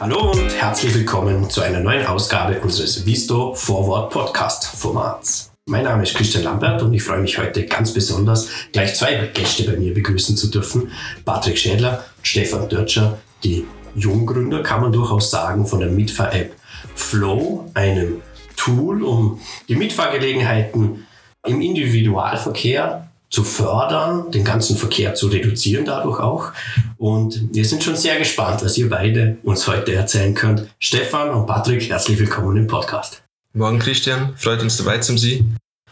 [0.00, 5.52] Hallo und herzlich willkommen zu einer neuen Ausgabe unseres Visto Forward Podcast Formats.
[5.66, 9.64] Mein Name ist Christian Lambert und ich freue mich heute ganz besonders, gleich zwei Gäste
[9.64, 10.90] bei mir begrüßen zu dürfen.
[11.26, 16.54] Patrick Schädler und Stefan Dörtscher, die Junggründer, kann man durchaus sagen, von der Mitfahr-App
[16.94, 18.22] Flow, einem
[18.56, 21.06] Tool, um die Mitfahrgelegenheiten
[21.46, 26.52] im Individualverkehr zu fördern, den ganzen Verkehr zu reduzieren dadurch auch.
[26.98, 30.68] Und wir sind schon sehr gespannt, was ihr beide uns heute erzählen könnt.
[30.80, 33.22] Stefan und Patrick, herzlich willkommen im Podcast.
[33.52, 35.44] Morgen Christian, freut uns dabei zu Sie.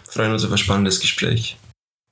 [0.09, 1.57] Freuen uns auf ein spannendes Gespräch.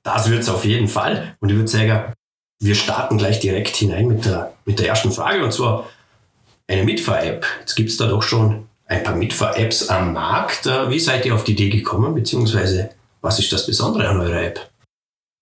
[0.03, 1.35] Das wird es auf jeden Fall.
[1.41, 2.13] Und ich würde sagen,
[2.59, 5.89] wir starten gleich direkt hinein mit der, mit der ersten Frage und zwar
[6.67, 7.45] eine Mitfahr-App.
[7.59, 10.65] Jetzt gibt es da doch schon ein paar Mitfahr-Apps am Markt.
[10.65, 14.69] Wie seid ihr auf die Idee gekommen, beziehungsweise was ist das Besondere an eurer App?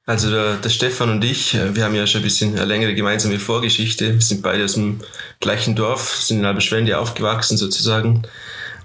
[0.08, 2.94] Also der, der, Stefan und ich, äh, wir haben ja schon ein bisschen eine längere
[2.94, 4.14] gemeinsame Vorgeschichte.
[4.14, 5.02] Wir sind beide aus dem
[5.40, 8.22] gleichen Dorf, sind in Alberschwende aufgewachsen sozusagen.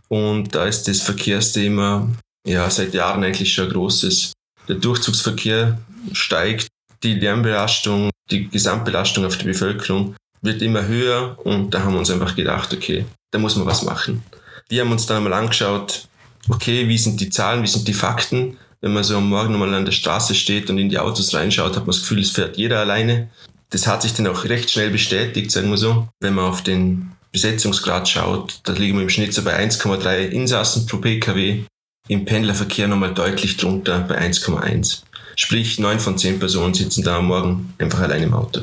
[0.08, 2.08] Und da ist das Verkehrsthema
[2.46, 4.32] ja seit Jahren eigentlich schon ein großes.
[4.66, 5.78] Der Durchzugsverkehr
[6.12, 6.68] steigt,
[7.02, 12.10] die Lärmbelastung, die Gesamtbelastung auf die Bevölkerung wird immer höher und da haben wir uns
[12.10, 14.22] einfach gedacht, okay, da muss man was machen.
[14.70, 16.08] Wir haben uns dann einmal angeschaut,
[16.48, 19.74] okay, wie sind die Zahlen, wie sind die Fakten wenn man so am Morgen nochmal
[19.74, 22.56] an der Straße steht und in die Autos reinschaut, hat man das Gefühl, es fährt
[22.56, 23.28] jeder alleine.
[23.70, 26.08] Das hat sich dann auch recht schnell bestätigt, sagen wir so.
[26.20, 30.86] Wenn man auf den Besetzungsgrad schaut, da liegen wir im Schnitt so bei 1,3 Insassen
[30.86, 31.64] pro Pkw.
[32.08, 35.02] Im Pendlerverkehr nochmal deutlich drunter bei 1,1.
[35.36, 38.62] Sprich, neun von zehn Personen sitzen da am Morgen einfach allein im Auto.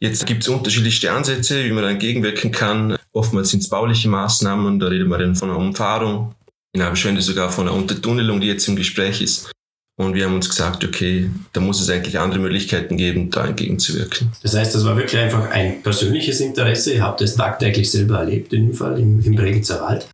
[0.00, 2.96] Jetzt gibt es unterschiedlichste Ansätze, wie man da entgegenwirken kann.
[3.12, 6.34] Oftmals sind es bauliche Maßnahmen, da redet man dann von einer Umfahrung,
[6.74, 9.50] in Abschwende sogar von einer Untertunnelung, die jetzt im Gespräch ist.
[9.96, 14.32] Und wir haben uns gesagt, okay, da muss es eigentlich andere Möglichkeiten geben, da entgegenzuwirken.
[14.42, 16.94] Das heißt, das war wirklich einfach ein persönliches Interesse.
[16.94, 20.08] Ihr habt es tagtäglich selber erlebt, in dem Fall im, im Bregenzer Wald.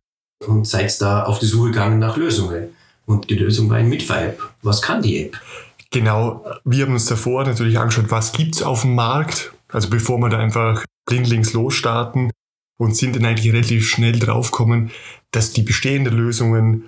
[0.45, 2.69] Und seid da auf die Suche gegangen nach Lösungen.
[3.07, 4.39] Und die Lösung war ein Mitfahr-App.
[4.61, 5.41] Was kann die App?
[5.89, 9.51] Genau, wir haben uns davor natürlich angeschaut, was gibt es auf dem Markt.
[9.67, 12.31] Also bevor wir da einfach blindlings losstarten
[12.81, 14.89] und sind dann eigentlich relativ schnell draufgekommen,
[15.29, 16.85] dass die bestehenden Lösungen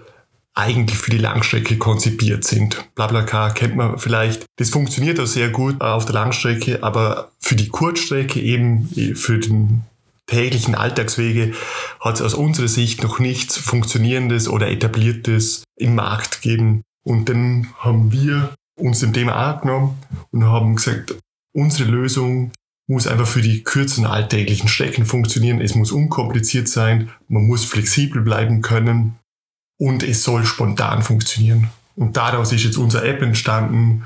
[0.55, 2.83] eigentlich für die Langstrecke konzipiert sind.
[2.95, 4.43] BlaBlaCar kennt man vielleicht.
[4.55, 9.83] Das funktioniert auch sehr gut auf der Langstrecke, aber für die Kurzstrecke eben für den
[10.25, 11.53] täglichen Alltagswege
[11.99, 16.81] hat es aus unserer Sicht noch nichts Funktionierendes oder Etabliertes im Markt gegeben.
[17.03, 19.95] Und dann haben wir uns dem Thema angenommen
[20.31, 21.19] und haben gesagt,
[21.53, 22.51] unsere Lösung
[22.87, 25.61] muss einfach für die kürzen alltäglichen Strecken funktionieren.
[25.61, 29.17] Es muss unkompliziert sein, man muss flexibel bleiben können
[29.79, 31.69] und es soll spontan funktionieren.
[31.95, 34.03] Und daraus ist jetzt unsere App entstanden,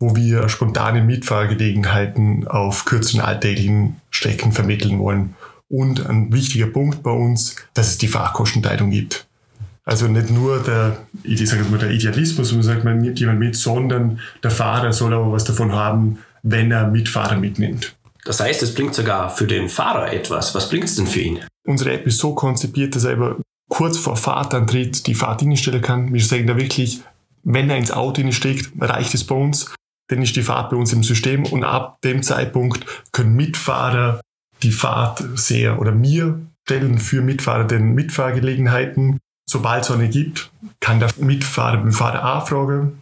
[0.00, 5.34] wo wir spontane Mitfahrgelegenheiten auf kürzen alltäglichen Strecken vermitteln wollen.
[5.68, 9.26] Und ein wichtiger Punkt bei uns, dass es die Fahrkostenteilung gibt.
[9.84, 13.56] Also nicht nur der, ich sage mal, der Idealismus, man sagt, man nimmt jemand mit,
[13.56, 17.94] sondern der Fahrer soll aber was davon haben, wenn er Mitfahrer mitnimmt.
[18.28, 20.54] Das heißt, es bringt sogar für den Fahrer etwas.
[20.54, 21.40] Was bringt es denn für ihn?
[21.66, 23.38] Unsere App ist so konzipiert, dass er über
[23.70, 26.12] kurz vor Fahrtantritt die Fahrt einstellen kann.
[26.12, 27.00] Wir sagen da wirklich,
[27.42, 29.74] wenn er ins Auto steckt, reicht es bei uns.
[30.10, 34.20] Dann ist die Fahrt bei uns im System und ab dem Zeitpunkt können Mitfahrer
[34.62, 39.16] die Fahrt sehr oder mir stellen für Mitfahrer den Mitfahrgelegenheiten.
[39.48, 40.50] Sobald es eine gibt,
[40.80, 43.00] kann der Mitfahrer beim Fahrer anfragen.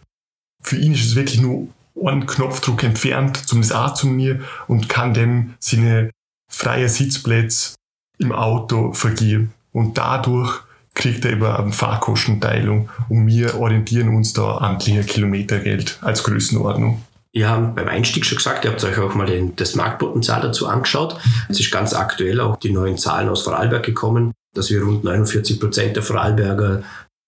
[0.63, 1.67] Für ihn ist es wirklich nur
[2.05, 6.11] einen Knopfdruck entfernt, zumindest auch zu mir, und kann dann seine
[6.49, 7.75] freie Sitzplätze
[8.17, 9.53] im Auto vergeben.
[9.71, 10.61] Und dadurch
[10.97, 17.03] kriegt er über eine Fahrkostenteilung und wir orientieren uns da an Kilometergeld als Größenordnung.
[17.33, 20.67] Ihr habt beim Einstieg schon gesagt, ihr habt euch auch mal den, das Marktpotenzial dazu
[20.67, 21.19] angeschaut.
[21.49, 25.59] Es ist ganz aktuell auch die neuen Zahlen aus Vorarlberg gekommen, dass wir rund 49
[25.59, 26.81] Prozent der Vorarlberger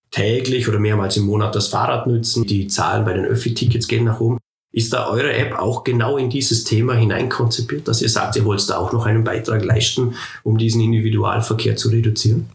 [0.10, 2.48] täglich oder mehrmals im Monat das Fahrrad nutzen.
[2.48, 4.39] Die Zahlen bei den Öffi-Tickets gehen nach oben.
[4.72, 8.70] Ist da eure App auch genau in dieses Thema hineinkonzipiert, dass ihr sagt, ihr wollt
[8.70, 12.50] da auch noch einen Beitrag leisten, um diesen Individualverkehr zu reduzieren?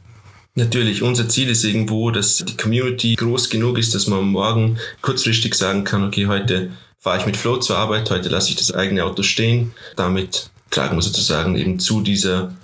[0.55, 5.57] Natürlich, unser Ziel ist irgendwo, dass die Community groß genug ist, dass man morgen kurzfristig
[5.57, 6.71] sagen kann, okay, heute
[7.01, 9.73] fahre ich mit Flow zur Arbeit, heute lasse ich das eigene Auto stehen.
[9.97, 12.55] Damit tragen wir sozusagen eben zu dieser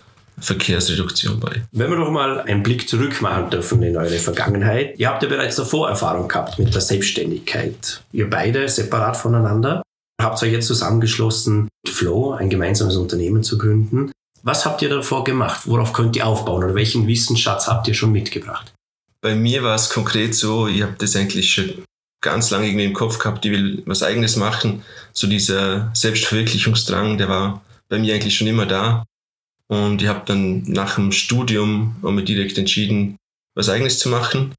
[0.41, 1.63] Verkehrsreduktion bei.
[1.73, 4.99] Wenn wir doch mal einen Blick zurück machen dürfen in eure Vergangenheit.
[4.99, 8.03] Ihr habt ja bereits davor Erfahrung gehabt mit der Selbstständigkeit.
[8.13, 9.83] Ihr beide separat voneinander.
[10.21, 14.13] Habt euch jetzt zusammengeschlossen, mit Flow ein gemeinsames Unternehmen zu gründen.
[14.43, 15.63] Was habt ihr davor gemacht?
[15.67, 16.65] Worauf könnt ihr aufbauen?
[16.65, 18.73] Oder welchen Wissensschatz habt ihr schon mitgebracht?
[19.23, 21.85] Bei mir war es konkret so, ich habe das eigentlich schon
[22.23, 24.83] ganz lange irgendwie im Kopf gehabt, ich will was eigenes machen.
[25.13, 29.05] So dieser Selbstverwirklichungsdrang, der war bei mir eigentlich schon immer da.
[29.71, 33.17] Und ich habe dann nach dem Studium mir direkt entschieden,
[33.55, 34.53] was eigenes zu machen.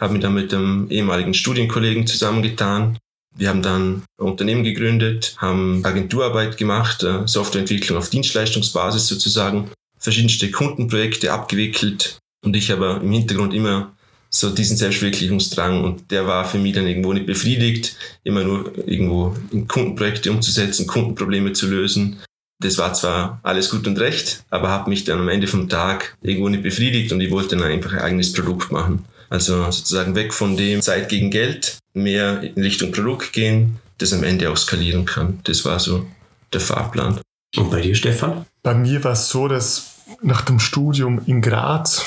[0.00, 2.96] Habe mich dann mit einem ehemaligen Studienkollegen zusammengetan.
[3.36, 10.50] Wir haben dann ein Unternehmen gegründet, haben Agenturarbeit gemacht, äh, Softwareentwicklung auf Dienstleistungsbasis sozusagen, verschiedenste
[10.50, 13.92] Kundenprojekte abgewickelt und ich aber im Hintergrund immer
[14.30, 19.36] so diesen Selbstverwirklichungsdrang und der war für mich dann irgendwo nicht befriedigt, immer nur irgendwo
[19.50, 22.20] in Kundenprojekte umzusetzen, Kundenprobleme zu lösen.
[22.60, 26.16] Das war zwar alles gut und recht, aber hat mich dann am Ende vom Tag
[26.22, 29.04] irgendwo nicht befriedigt und ich wollte dann einfach ein eigenes Produkt machen.
[29.28, 34.22] Also sozusagen weg von dem Zeit gegen Geld, mehr in Richtung Produkt gehen, das am
[34.22, 35.40] Ende auch skalieren kann.
[35.44, 36.06] Das war so
[36.52, 37.20] der Fahrplan.
[37.56, 38.46] Und bei dir, Stefan?
[38.62, 42.04] Bei mir war es so, dass nach dem Studium in Graz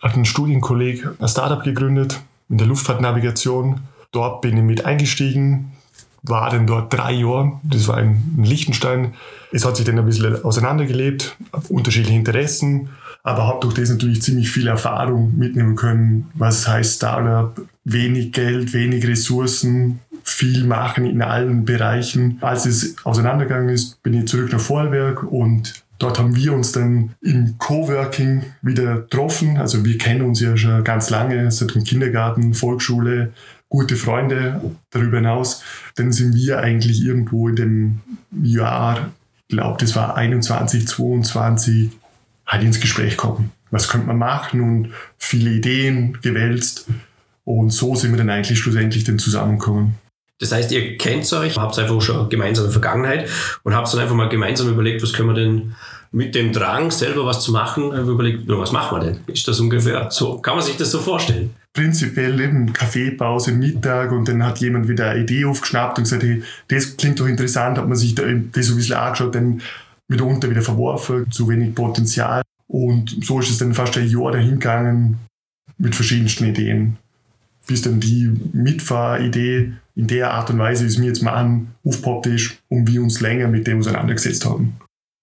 [0.00, 3.80] hat ein Studienkollege ein Startup gegründet in der Luftfahrtnavigation.
[4.12, 5.72] Dort bin ich mit eingestiegen,
[6.22, 7.52] war dann dort drei Jahre.
[7.62, 9.14] Das war in Liechtenstein.
[9.52, 11.36] Es hat sich dann ein bisschen auseinandergelebt,
[11.68, 12.90] unterschiedliche Interessen,
[13.22, 18.72] aber habe durch das natürlich ziemlich viel Erfahrung mitnehmen können, was heißt Startup, wenig Geld,
[18.72, 22.38] wenig Ressourcen, viel machen in allen Bereichen.
[22.40, 27.10] Als es auseinandergegangen ist, bin ich zurück nach Vorarlberg und Dort haben wir uns dann
[27.20, 29.58] im Coworking wieder getroffen.
[29.58, 33.34] Also wir kennen uns ja schon ganz lange, seit dem Kindergarten, Volksschule,
[33.70, 35.62] gute Freunde darüber hinaus.
[35.94, 38.00] Dann sind wir eigentlich irgendwo in dem
[38.42, 39.10] Jahr,
[39.48, 41.90] glaube, das war 21, 22,
[42.46, 43.52] halt ins Gespräch kommen.
[43.70, 46.88] Was könnte man machen und viele Ideen gewälzt.
[47.44, 49.94] Und so sind wir dann eigentlich schlussendlich dann zusammengekommen.
[50.40, 53.28] Das heißt, ihr kennt euch, habt einfach schon eine gemeinsame Vergangenheit
[53.62, 55.74] und habt dann einfach mal gemeinsam überlegt, was können wir denn
[56.12, 59.20] mit dem Drang, selber was zu machen, überlegt, was machen wir denn?
[59.26, 60.38] Ist das ungefähr so?
[60.38, 61.54] Kann man sich das so vorstellen?
[61.72, 66.42] Prinzipiell eben Kaffeepause, Mittag und dann hat jemand wieder eine Idee aufgeschnappt und gesagt, hey,
[66.66, 69.62] das klingt doch interessant, hat man sich da das so ein bisschen angeschaut, dann
[70.08, 72.42] mitunter wieder verworfen, zu wenig Potenzial.
[72.66, 75.18] Und so ist es dann fast ein Jahr dahin gegangen
[75.78, 76.96] mit verschiedensten Ideen.
[77.68, 81.68] Bis dann die Mitfahridee in der Art und Weise, wie es mir jetzt mal an,
[81.84, 84.76] aufpoppt ist und wir uns länger mit dem auseinandergesetzt haben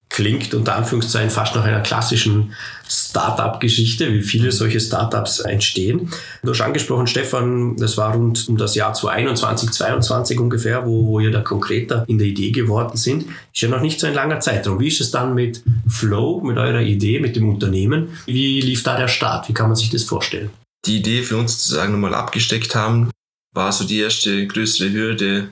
[0.09, 2.53] klingt unter Anführungszeichen fast nach einer klassischen
[2.89, 6.09] Startup-Geschichte, wie viele solche Startups entstehen.
[6.43, 11.19] Du hast angesprochen, Stefan, das war rund um das Jahr 2021, 2022 ungefähr, wo, wo
[11.19, 13.25] ihr da konkreter in der Idee geworden sind.
[13.53, 14.79] Ist ja noch nicht so ein langer Zeitraum.
[14.79, 18.17] Wie ist es dann mit Flow, mit eurer Idee, mit dem Unternehmen?
[18.25, 19.49] Wie lief da der Start?
[19.49, 20.49] Wie kann man sich das vorstellen?
[20.85, 23.11] Die Idee für uns sozusagen nochmal abgesteckt haben,
[23.53, 25.49] war so die erste größere Hürde,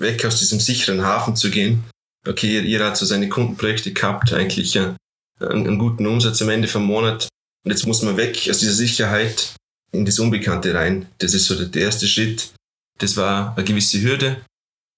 [0.00, 1.84] weg aus diesem sicheren Hafen zu gehen
[2.26, 4.96] okay, ihr hat so seine Kundenprojekte gehabt, eigentlich ja,
[5.40, 7.28] einen, einen guten Umsatz am Ende vom Monat.
[7.64, 9.54] Und jetzt muss man weg aus dieser Sicherheit
[9.92, 11.06] in das Unbekannte rein.
[11.18, 12.52] Das ist so der, der erste Schritt.
[12.98, 14.40] Das war eine gewisse Hürde.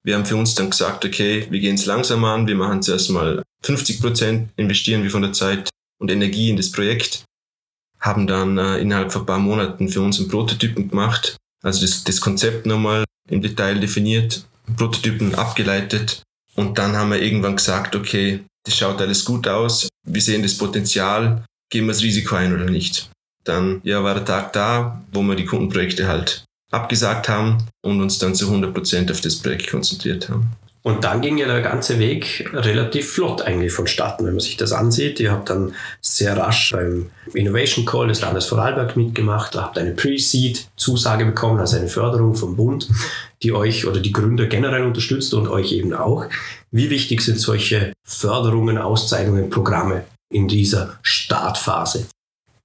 [0.03, 2.47] Wir haben für uns dann gesagt, okay, wir gehen es langsam an.
[2.47, 5.69] Wir machen zuerst mal 50 Prozent, investieren wir von der Zeit
[5.99, 7.25] und Energie in das Projekt.
[7.99, 11.37] Haben dann äh, innerhalb von ein paar Monaten für uns einen Prototypen gemacht.
[11.63, 14.47] Also das, das Konzept nochmal im Detail definiert,
[14.77, 16.23] Prototypen abgeleitet
[16.61, 20.59] und dann haben wir irgendwann gesagt, okay, das schaut alles gut aus, wir sehen das
[20.59, 21.43] Potenzial,
[21.73, 23.11] gehen wir das Risiko ein oder nicht.
[23.45, 28.19] Dann ja, war der Tag da, wo wir die Kundenprojekte halt abgesagt haben und uns
[28.19, 30.51] dann zu 100 Prozent auf das Projekt konzentriert haben.
[30.83, 34.73] Und dann ging ja der ganze Weg relativ flott eigentlich vonstatten, wenn man sich das
[34.73, 35.21] ansieht.
[35.21, 41.27] Ihr habt dann sehr rasch beim Innovation Call des Landes Vorarlberg mitgemacht, habt eine Pre-Seed-Zusage
[41.27, 42.89] bekommen, also eine Förderung vom Bund,
[43.43, 46.25] die euch oder die Gründer generell unterstützt und euch eben auch.
[46.71, 52.07] Wie wichtig sind solche Förderungen, Auszeichnungen, Programme in dieser Startphase?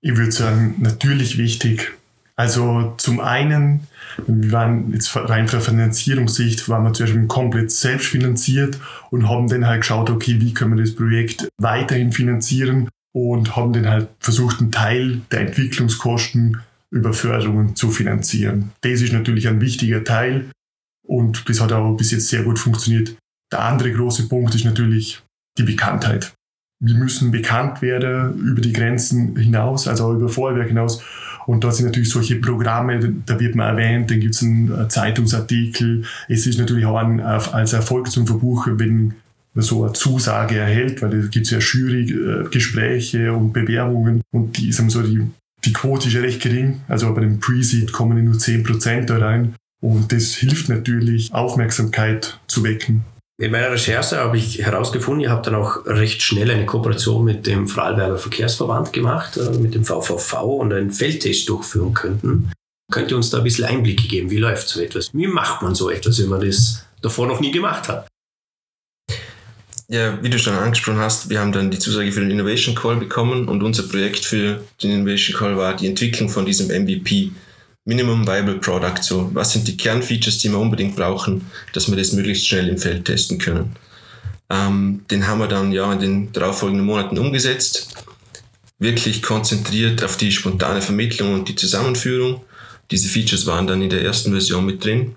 [0.01, 1.93] Ich würde sagen, natürlich wichtig.
[2.37, 3.87] Also zum einen
[4.27, 8.79] wir waren jetzt rein von der Finanzierungssicht, waren wir zuerst komplett selbst finanziert
[9.11, 13.73] und haben dann halt geschaut, okay, wie können wir das Projekt weiterhin finanzieren und haben
[13.73, 16.61] dann halt versucht, einen Teil der Entwicklungskosten
[16.91, 18.71] über Förderungen zu finanzieren.
[18.81, 20.49] Das ist natürlich ein wichtiger Teil
[21.05, 23.15] und das hat auch bis jetzt sehr gut funktioniert.
[23.51, 25.21] Der andere große Punkt ist natürlich
[25.57, 26.33] die Bekanntheit.
[26.81, 31.01] Wir müssen bekannt werden über die Grenzen hinaus, also auch über Vorwerk hinaus.
[31.45, 36.03] Und da sind natürlich solche Programme, da wird man erwähnt, dann gibt es einen Zeitungsartikel.
[36.27, 39.13] Es ist natürlich auch ein, als Erfolg zum Verbuchen, wenn
[39.53, 44.89] man so eine Zusage erhält, weil da gibt ja Jury-Gespräche und Bewerbungen und die, sagen
[44.89, 45.21] so, die,
[45.63, 46.81] die Quote ist ja recht gering.
[46.87, 49.55] Also bei dem Pre-Seed kommen nur 10% da rein.
[49.81, 53.03] Und das hilft natürlich, Aufmerksamkeit zu wecken.
[53.37, 57.45] In meiner Recherche habe ich herausgefunden, ihr habt dann auch recht schnell eine Kooperation mit
[57.45, 62.51] dem Vorarlberger Verkehrsverband gemacht, äh, mit dem VVV und einen Feldtest durchführen könnten.
[62.89, 64.29] Könnt ihr uns da ein bisschen Einblicke geben?
[64.29, 65.13] Wie läuft so etwas?
[65.13, 68.07] Wie macht man so etwas, wenn man das davor noch nie gemacht hat?
[69.87, 72.95] Ja, wie du schon angesprochen hast, wir haben dann die Zusage für den Innovation Call
[72.95, 77.31] bekommen und unser Projekt für den Innovation Call war die Entwicklung von diesem MVP,
[77.85, 79.01] Minimum Viable Product.
[79.01, 82.77] So, was sind die Kernfeatures, die wir unbedingt brauchen, dass wir das möglichst schnell im
[82.77, 83.75] Feld testen können.
[84.49, 87.95] Ähm, den haben wir dann ja in den darauffolgenden Monaten umgesetzt,
[88.79, 92.41] wirklich konzentriert auf die spontane Vermittlung und die Zusammenführung.
[92.91, 95.15] Diese Features waren dann in der ersten Version mit drin.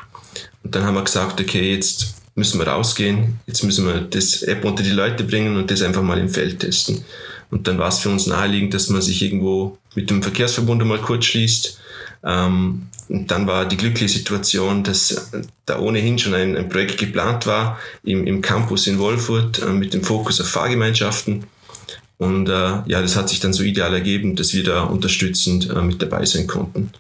[0.63, 4.65] Und dann haben wir gesagt, okay, jetzt müssen wir rausgehen, jetzt müssen wir das App
[4.65, 7.05] unter die Leute bringen und das einfach mal im Feld testen.
[7.51, 11.01] Und dann war es für uns naheliegend, dass man sich irgendwo mit dem Verkehrsverbund einmal
[11.01, 11.79] kurz schließt.
[12.25, 15.31] Ähm, und dann war die glückliche Situation, dass
[15.65, 19.95] da ohnehin schon ein, ein Projekt geplant war im, im Campus in Wolfurt äh, mit
[19.95, 21.45] dem Fokus auf Fahrgemeinschaften.
[22.19, 25.81] Und äh, ja, das hat sich dann so ideal ergeben, dass wir da unterstützend äh,
[25.81, 26.91] mit dabei sein konnten.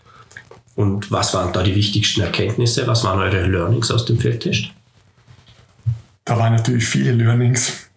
[0.76, 2.87] Und was waren da die wichtigsten Erkenntnisse?
[2.87, 4.66] Was waren eure Learnings aus dem Feldtest?
[6.25, 7.88] Da waren natürlich viele Learnings.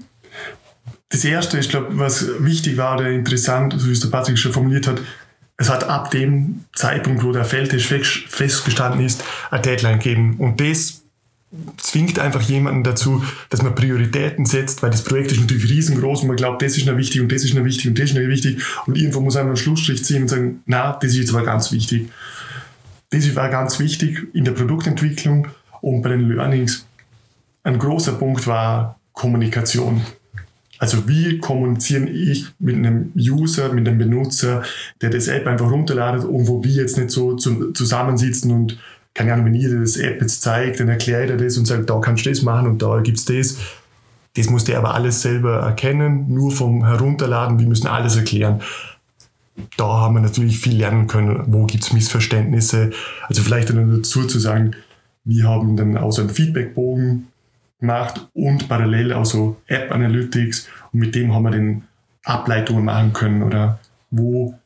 [1.09, 4.53] Das erste, ich glaube, was wichtig war oder interessant, so wie es der Patrick schon
[4.53, 4.99] formuliert hat,
[5.61, 10.35] es hat ab dem Zeitpunkt, wo der Feldtest festgestanden ist, eine Deadline gegeben.
[10.39, 11.03] Und das
[11.77, 16.29] zwingt einfach jemanden dazu, dass man Prioritäten setzt, weil das Projekt ist natürlich riesengroß und
[16.29, 18.27] man glaubt, das ist noch wichtig und das ist noch wichtig und das ist noch
[18.27, 18.63] wichtig.
[18.87, 21.71] Und irgendwo muss man einen Schlussstrich ziehen und sagen, na, das ist jetzt aber ganz
[21.71, 22.09] wichtig.
[23.11, 25.47] Das war ganz wichtig in der Produktentwicklung
[25.81, 26.87] und bei den Learnings.
[27.63, 30.01] Ein großer Punkt war Kommunikation.
[30.81, 34.63] Also wie kommunizieren ich mit einem User, mit einem Benutzer,
[35.01, 38.79] der das App einfach runterladet und wo wir jetzt nicht so zusammensitzen und
[39.13, 41.99] keine Ahnung, wenn ihr das App jetzt zeigt, dann erklärt er das und sagt, da
[41.99, 43.57] kannst du das machen und da gibt es das.
[44.35, 48.61] Das muss der aber alles selber erkennen, nur vom Herunterladen, wir müssen alles erklären
[49.77, 51.43] da haben wir natürlich viel lernen können.
[51.47, 52.91] Wo gibt es Missverständnisse?
[53.27, 54.71] Also vielleicht dann dazu zu sagen,
[55.23, 57.27] wir haben dann auch so einen Feedbackbogen
[57.81, 61.83] gemacht und parallel auch so App Analytics und mit dem haben wir dann
[62.23, 63.79] Ableitungen machen können oder
[64.11, 64.57] wo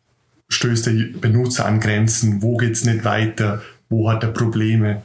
[0.50, 5.02] stößt der Benutzer an Grenzen, wo geht es nicht weiter, wo hat er Probleme.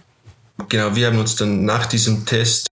[0.69, 2.67] Genau, wir haben uns dann nach diesem Test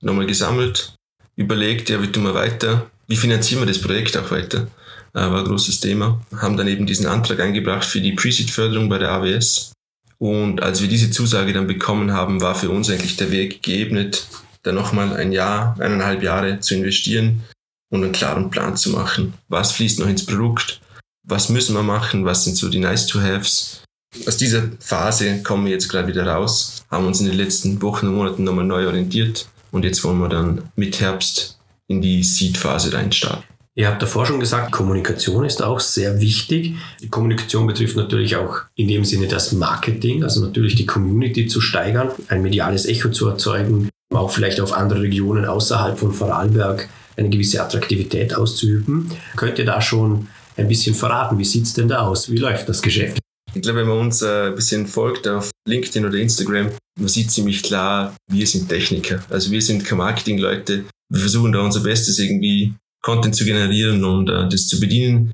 [0.00, 0.94] nochmal gesammelt,
[1.34, 4.68] überlegt, ja, wie tun wir weiter, wie finanzieren wir das Projekt auch weiter.
[5.14, 6.20] Äh, war ein großes Thema.
[6.36, 9.72] Haben dann eben diesen Antrag eingebracht für die Pre-Seed-Förderung bei der AWS.
[10.18, 14.26] Und als wir diese Zusage dann bekommen haben, war für uns eigentlich der Weg geebnet,
[14.62, 17.42] da nochmal ein Jahr, eineinhalb Jahre zu investieren
[17.90, 19.34] und einen klaren Plan zu machen.
[19.48, 20.80] Was fließt noch ins Produkt?
[21.24, 22.24] Was müssen wir machen?
[22.24, 23.82] Was sind so die Nice-to-Haves?
[24.26, 28.08] Aus dieser Phase kommen wir jetzt gerade wieder raus, haben uns in den letzten Wochen
[28.08, 32.92] und Monaten nochmal neu orientiert und jetzt wollen wir dann mit Herbst in die Seed-Phase
[32.92, 33.44] reinstarten.
[33.74, 36.74] Ihr habt davor schon gesagt, Kommunikation ist auch sehr wichtig.
[37.00, 41.62] Die Kommunikation betrifft natürlich auch in dem Sinne das Marketing, also natürlich die Community zu
[41.62, 47.30] steigern, ein mediales Echo zu erzeugen, auch vielleicht auf andere Regionen außerhalb von Vorarlberg eine
[47.30, 49.10] gewisse Attraktivität auszuüben.
[49.36, 51.38] Könnt ihr da schon ein bisschen verraten?
[51.38, 52.30] Wie sieht es denn da aus?
[52.30, 53.18] Wie läuft das Geschäft?
[53.54, 57.30] Ich glaube, wenn man uns äh, ein bisschen folgt auf LinkedIn oder Instagram, man sieht
[57.30, 59.22] ziemlich klar, wir sind Techniker.
[59.28, 60.84] Also wir sind keine Marketingleute.
[61.10, 65.32] Wir versuchen da unser Bestes irgendwie Content zu generieren und äh, das zu bedienen.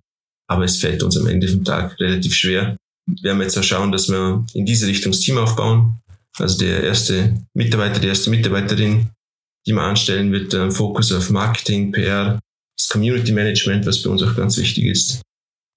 [0.50, 2.76] Aber es fällt uns am Ende vom Tag relativ schwer.
[3.06, 5.98] Wir haben jetzt auch schauen, dass wir in diese Richtung das Team aufbauen.
[6.40, 9.10] Also der erste Mitarbeiter, die erste Mitarbeiterin,
[9.66, 12.38] die wir anstellen, wird äh, Fokus auf Marketing, PR,
[12.76, 15.22] das Community Management, was bei uns auch ganz wichtig ist,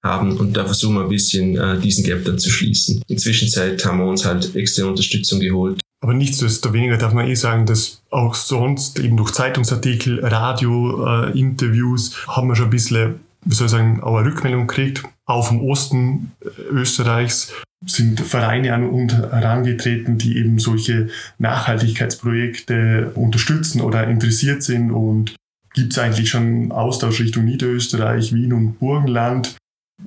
[0.03, 0.37] haben.
[0.37, 3.01] Und da versuchen wir ein bisschen äh, diesen Gap dann zu schließen.
[3.07, 7.67] In Zwischenzeit haben wir uns halt extra Unterstützung geholt aber nichtsdestoweniger darf man eh sagen,
[7.67, 13.53] dass auch sonst eben durch Zeitungsartikel, Radio, äh, Interviews haben wir schon ein bisschen, wie
[13.53, 15.03] soll ich sagen, auch eine Rückmeldung gekriegt.
[15.25, 17.53] Auch vom Osten äh, Österreichs
[17.85, 21.07] sind Vereine an und herangetreten, die eben solche
[21.39, 25.35] Nachhaltigkeitsprojekte unterstützen oder interessiert sind und
[25.73, 29.55] gibt es eigentlich schon Austausch Richtung Niederösterreich, Wien und Burgenland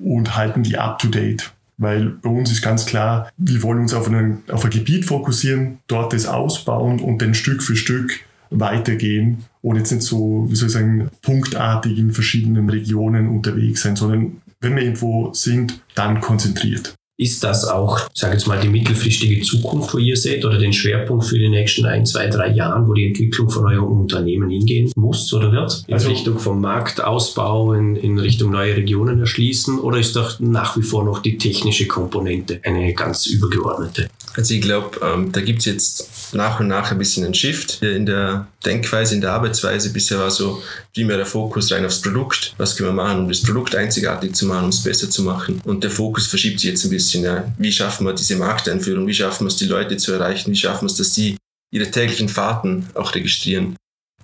[0.02, 1.52] und halten die up to date.
[1.76, 5.78] Weil bei uns ist ganz klar, wir wollen uns auf, einen, auf ein Gebiet fokussieren,
[5.88, 10.68] dort das ausbauen und dann Stück für Stück weitergehen und jetzt nicht so, wie soll
[10.68, 16.94] ich sagen, punktartig in verschiedenen Regionen unterwegs sein, sondern wenn wir irgendwo sind, dann konzentriert.
[17.16, 20.72] Ist das auch, ich sage jetzt mal, die mittelfristige Zukunft, wo ihr seht, oder den
[20.72, 24.90] Schwerpunkt für die nächsten ein, zwei, drei Jahren, wo die Entwicklung von eurem Unternehmen hingehen
[24.96, 25.84] muss oder wird?
[25.86, 29.78] In also, Richtung vom Marktausbau, in, in Richtung neue Regionen erschließen?
[29.78, 34.08] Oder ist doch nach wie vor noch die technische Komponente eine ganz übergeordnete?
[34.36, 37.82] Also ich glaube, ähm, da gibt es jetzt nach und nach ein bisschen einen Shift
[37.82, 39.92] in der Denkweise, in der Arbeitsweise.
[39.92, 40.62] Bisher war so
[40.92, 42.52] primär der Fokus rein aufs Produkt.
[42.58, 45.60] Was können wir machen, um das Produkt einzigartig zu machen, um es besser zu machen?
[45.64, 47.22] Und der Fokus verschiebt sich jetzt ein bisschen.
[47.22, 47.52] Ja.
[47.58, 49.06] Wie schaffen wir diese Markteinführung?
[49.06, 50.50] Wie schaffen wir es, die Leute zu erreichen?
[50.50, 51.36] Wie schaffen wir es, dass die
[51.72, 53.76] ihre täglichen Fahrten auch registrieren?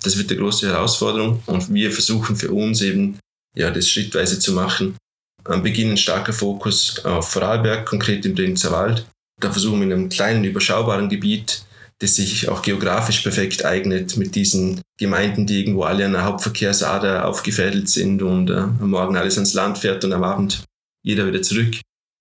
[0.02, 3.18] Das wird die große Herausforderung und wir versuchen für uns eben
[3.54, 4.96] ja, das schrittweise zu machen.
[5.44, 9.06] Am Beginn ein starker Fokus auf Vorarlberg, konkret im Bregenzer Wald.
[9.40, 11.64] Da versuchen wir in einem kleinen, überschaubaren Gebiet,
[11.98, 17.26] das sich auch geografisch perfekt eignet, mit diesen Gemeinden, die irgendwo alle an der Hauptverkehrsader
[17.26, 20.64] aufgefädelt sind und äh, am Morgen alles ans Land fährt und am Abend
[21.02, 21.76] jeder wieder zurück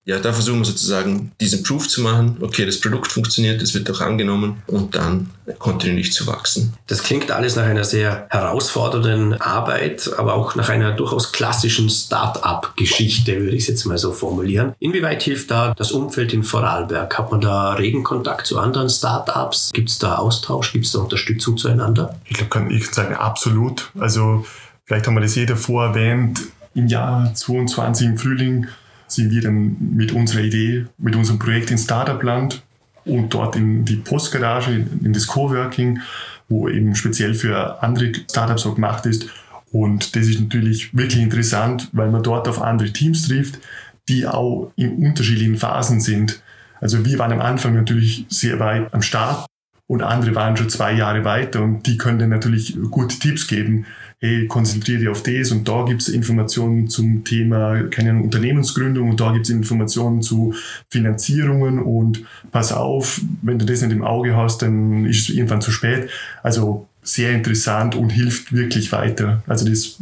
[0.10, 2.38] ja, da versuchen wir sozusagen diesen Proof zu machen.
[2.42, 6.74] Okay, das Produkt funktioniert, es wird auch angenommen und dann kontinuierlich zu wachsen.
[6.88, 13.40] Das klingt alles nach einer sehr herausfordernden Arbeit, aber auch nach einer durchaus klassischen Start-up-Geschichte,
[13.40, 14.74] würde ich es jetzt mal so formulieren.
[14.80, 17.16] Inwieweit hilft da das Umfeld in Vorarlberg?
[17.16, 19.70] Hat man da regen Kontakt zu anderen Start-ups?
[19.74, 20.74] Gibt es da Austausch?
[20.74, 22.20] Gibt es da Unterstützung zueinander?
[22.26, 23.92] Ich glaube, kann ich sagen, absolut.
[24.00, 24.44] Also
[24.86, 26.40] vielleicht haben wir das jeder vor erwähnt.
[26.74, 28.68] Im Jahr 22 im Frühling
[29.12, 32.64] sind wir dann mit unserer Idee, mit unserem Projekt in Startup-Land
[33.06, 36.00] und dort in die Postgarage, in das Coworking,
[36.48, 39.28] wo eben speziell für andere Startups auch gemacht ist.
[39.72, 43.60] Und das ist natürlich wirklich interessant, weil man dort auf andere Teams trifft,
[44.08, 46.42] die auch in unterschiedlichen Phasen sind.
[46.82, 49.49] Also wir waren am Anfang natürlich sehr weit am Start
[49.90, 53.88] und andere waren schon zwei Jahre weiter und die können dann natürlich gute Tipps geben,
[54.20, 59.10] hey, konzentriere dich auf das und da gibt es Informationen zum Thema, keine Ahnung, Unternehmensgründung
[59.10, 60.54] und da gibt es Informationen zu
[60.92, 65.62] Finanzierungen und pass auf, wenn du das nicht im Auge hast, dann ist es irgendwann
[65.62, 66.12] zu spät.
[66.44, 69.42] Also sehr interessant und hilft wirklich weiter.
[69.48, 69.98] Also das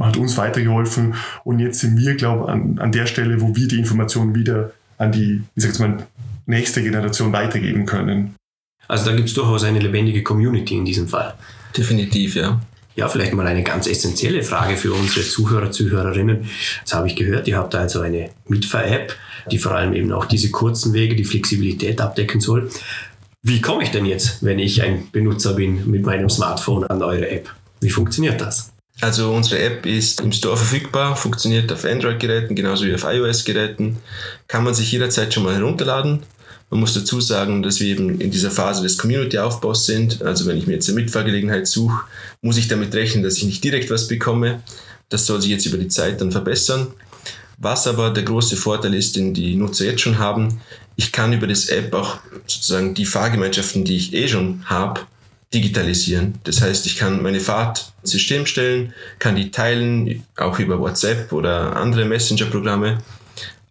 [0.00, 3.68] hat uns weitergeholfen und jetzt sind wir, glaube ich, an, an der Stelle, wo wir
[3.68, 6.06] die Informationen wieder an die, wie sag's mal,
[6.44, 8.34] nächste Generation weitergeben können.
[8.90, 11.34] Also da gibt es durchaus eine lebendige Community in diesem Fall.
[11.76, 12.60] Definitiv, ja.
[12.96, 16.50] Ja, vielleicht mal eine ganz essentielle Frage für unsere Zuhörer, Zuhörerinnen.
[16.80, 19.14] Jetzt habe ich gehört, ihr habt also eine Mitfahr-App,
[19.48, 22.68] die vor allem eben auch diese kurzen Wege, die Flexibilität abdecken soll.
[23.42, 27.30] Wie komme ich denn jetzt, wenn ich ein Benutzer bin, mit meinem Smartphone an eure
[27.30, 27.48] App?
[27.80, 28.72] Wie funktioniert das?
[29.00, 33.98] Also unsere App ist im Store verfügbar, funktioniert auf Android-Geräten genauso wie auf iOS-Geräten.
[34.48, 36.24] Kann man sich jederzeit schon mal herunterladen.
[36.70, 40.22] Man muss dazu sagen, dass wir eben in dieser Phase des Community-Aufbaus sind.
[40.22, 42.04] Also wenn ich mir jetzt eine Mitfahrgelegenheit suche,
[42.42, 44.62] muss ich damit rechnen, dass ich nicht direkt was bekomme.
[45.08, 46.86] Das soll sich jetzt über die Zeit dann verbessern.
[47.58, 50.60] Was aber der große Vorteil ist, den die Nutzer jetzt schon haben,
[50.96, 55.00] ich kann über das App auch sozusagen die Fahrgemeinschaften, die ich eh schon habe,
[55.52, 56.38] digitalisieren.
[56.44, 61.32] Das heißt, ich kann meine Fahrt ins System stellen, kann die teilen, auch über WhatsApp
[61.32, 62.98] oder andere Messenger-Programme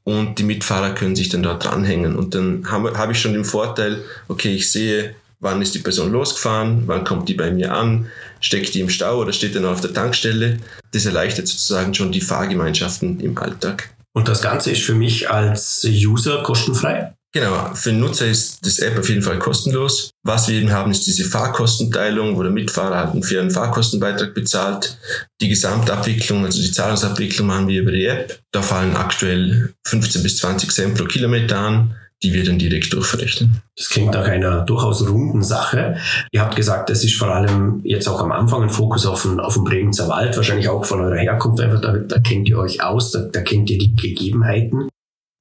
[0.03, 2.15] und die Mitfahrer können sich dann dort dranhängen.
[2.15, 6.12] Und dann habe hab ich schon den Vorteil, okay, ich sehe, wann ist die Person
[6.12, 8.07] losgefahren, wann kommt die bei mir an,
[8.41, 10.57] steckt die im Stau oder steht dann auf der Tankstelle.
[10.91, 13.91] Das erleichtert sozusagen schon die Fahrgemeinschaften im Alltag.
[14.13, 17.13] Und das Ganze ist für mich als User kostenfrei?
[17.31, 20.09] Genau, für den Nutzer ist das App auf jeden Fall kostenlos.
[20.25, 24.97] Was wir eben haben, ist diese Fahrkostenteilung, wo der Mitfahrer halt einen fairen Fahrkostenbeitrag bezahlt.
[25.39, 28.39] Die Gesamtabwicklung, also die Zahlungsabwicklung machen wir über die App.
[28.51, 33.61] Da fallen aktuell 15 bis 20 Cent pro Kilometer an die wir dann direkt durchverrechnen.
[33.77, 35.97] Das klingt nach einer durchaus runden Sache.
[36.31, 39.39] Ihr habt gesagt, es ist vor allem jetzt auch am Anfang ein Fokus auf den,
[39.39, 42.83] auf den Bregenzer Wald, wahrscheinlich auch von eurer Herkunft einfach, da, da kennt ihr euch
[42.83, 44.89] aus, da, da kennt ihr die Gegebenheiten.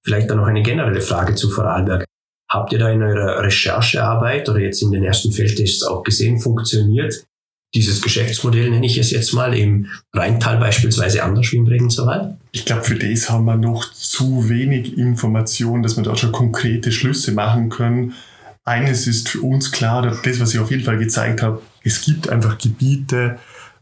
[0.08, 2.06] Vielleicht dann noch eine generelle Frage zu Vorarlberg.
[2.50, 7.26] Habt ihr da in eurer Recherchearbeit oder jetzt in den ersten Feldtests auch gesehen, funktioniert
[7.74, 12.38] dieses Geschäftsmodell, nenne ich es jetzt mal, im Rheintal beispielsweise anders wie im Bregenzer Wald?
[12.52, 16.90] Ich glaube, für das haben wir noch zu wenig Informationen, dass wir da schon konkrete
[16.90, 18.14] Schlüsse machen können.
[18.64, 22.30] Eines ist für uns klar, das, was ich auf jeden Fall gezeigt habe, es gibt
[22.30, 23.38] einfach Gebiete,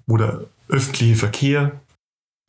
[0.09, 1.81] wo der öffentliche Verkehr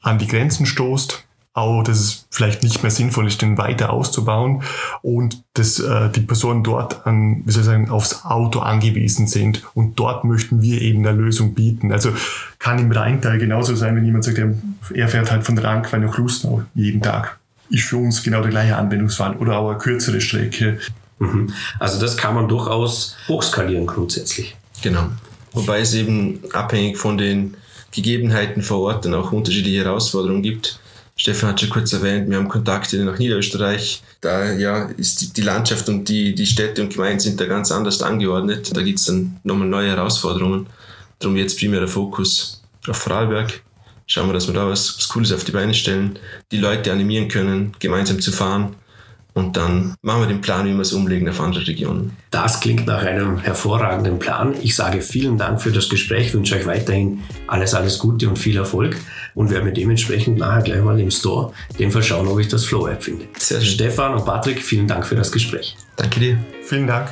[0.01, 1.26] an die Grenzen stoßt
[1.57, 4.61] auch, dass es vielleicht nicht mehr sinnvoll ist, den weiter auszubauen
[5.01, 9.63] und dass äh, die Personen dort an, wie soll ich sagen, aufs Auto angewiesen sind.
[9.73, 11.91] Und dort möchten wir eben eine Lösung bieten.
[11.91, 12.11] Also
[12.59, 14.39] kann im Rheintal genauso sein, wenn jemand sagt,
[14.93, 17.39] er fährt halt von Rankwein nach Lustenau jeden Tag.
[17.69, 20.79] Ist für uns genau der gleiche Anwendungsfall oder auch eine kürzere Strecke.
[21.19, 21.51] Mhm.
[21.79, 24.55] Also das kann man durchaus hochskalieren grundsätzlich.
[24.81, 25.07] Genau.
[25.53, 27.57] Wobei es eben abhängig von den
[27.91, 30.79] Gegebenheiten vor Ort dann auch unterschiedliche Herausforderungen gibt.
[31.19, 34.03] Stefan hat schon kurz erwähnt, wir haben Kontakte nach Niederösterreich.
[34.21, 38.01] Da ja, ist die, Landschaft und die, die Städte und Gemeinden sind da ganz anders
[38.03, 38.75] angeordnet.
[38.75, 40.67] Da gibt es dann nochmal neue Herausforderungen.
[41.19, 43.61] Darum jetzt primärer Fokus auf Vorarlberg.
[44.05, 46.19] Schauen wir, dass wir da was, was Cooles auf die Beine stellen,
[46.51, 48.75] die Leute animieren können, gemeinsam zu fahren
[49.37, 52.17] und dann machen wir den Plan, wie wir es umlegen auf andere Regionen.
[52.31, 54.55] Das klingt nach einem hervorragenden Plan.
[54.63, 58.57] Ich sage vielen Dank für das Gespräch, wünsche euch weiterhin alles, alles Gute und viel
[58.57, 58.97] Erfolg
[59.35, 62.47] und werde mir dementsprechend nachher gleich mal im Store in dem Fall schauen, ob ich
[62.47, 63.25] das Flow-App finde.
[63.37, 63.75] Sehr schön.
[63.75, 65.77] Stefan und Patrick, vielen Dank für das Gespräch.
[65.95, 66.39] Danke dir.
[66.63, 67.07] Vielen Dank.